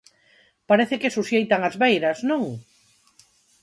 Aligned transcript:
Parece 0.69 0.95
que 1.01 1.13
suxeitan 1.15 1.61
as 1.69 1.75
beiras, 1.83 2.17
non? 2.29 2.43